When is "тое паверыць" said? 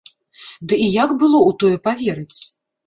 1.63-2.37